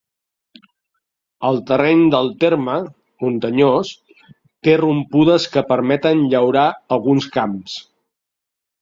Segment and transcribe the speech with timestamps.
[1.49, 2.79] El terreny del terme,
[3.27, 3.93] muntanyós,
[4.69, 7.83] té rompudes que permeten llaurar alguns camps.